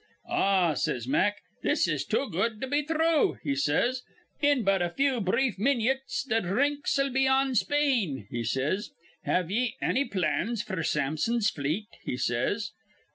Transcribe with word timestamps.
'Ah,' 0.27 0.73
says 0.73 1.07
Mack, 1.07 1.35
'this 1.61 1.87
is 1.87 2.05
too 2.05 2.27
good 2.31 2.59
to 2.59 2.65
be 2.65 2.81
thrue,' 2.83 3.37
he 3.43 3.53
says. 3.53 4.01
'In 4.41 4.63
but 4.63 4.81
a 4.81 4.89
few 4.89 5.21
brief 5.21 5.59
minyits 5.59 6.23
th' 6.23 6.41
dhrinks'll 6.41 7.11
be 7.11 7.27
on 7.27 7.53
Spain,' 7.53 8.25
he 8.31 8.43
says. 8.43 8.89
'Have 9.25 9.51
ye 9.51 9.75
anny 9.79 10.05
plans 10.05 10.65
f'r 10.65 10.83
Sampson's 10.83 11.51
fleet?' 11.51 11.97
he 12.03 12.17
says. 12.17 12.71